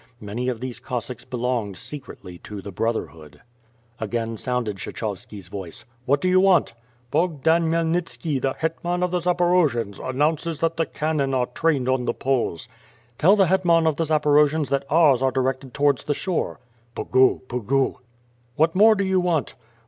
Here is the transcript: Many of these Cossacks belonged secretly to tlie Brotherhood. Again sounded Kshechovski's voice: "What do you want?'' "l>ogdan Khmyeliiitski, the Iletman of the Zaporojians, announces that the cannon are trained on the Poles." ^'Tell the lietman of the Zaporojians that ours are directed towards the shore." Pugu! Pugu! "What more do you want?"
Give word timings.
Many 0.19 0.49
of 0.49 0.59
these 0.59 0.79
Cossacks 0.79 1.25
belonged 1.25 1.77
secretly 1.77 2.39
to 2.39 2.55
tlie 2.59 2.73
Brotherhood. 2.73 3.41
Again 3.99 4.35
sounded 4.35 4.77
Kshechovski's 4.77 5.47
voice: 5.47 5.85
"What 6.05 6.21
do 6.21 6.27
you 6.27 6.39
want?'' 6.39 6.73
"l>ogdan 7.13 7.65
Khmyeliiitski, 7.69 8.41
the 8.41 8.55
Iletman 8.55 9.03
of 9.03 9.11
the 9.11 9.19
Zaporojians, 9.19 9.99
announces 10.03 10.59
that 10.59 10.77
the 10.77 10.87
cannon 10.87 11.35
are 11.35 11.45
trained 11.45 11.87
on 11.87 12.05
the 12.05 12.15
Poles." 12.15 12.67
^'Tell 13.19 13.37
the 13.37 13.45
lietman 13.45 13.87
of 13.87 13.97
the 13.97 14.05
Zaporojians 14.05 14.69
that 14.69 14.85
ours 14.89 15.21
are 15.21 15.29
directed 15.31 15.71
towards 15.75 16.05
the 16.05 16.15
shore." 16.15 16.59
Pugu! 16.95 17.41
Pugu! 17.47 17.97
"What 18.55 18.73
more 18.73 18.95
do 18.95 19.03
you 19.03 19.19
want?" 19.19 19.53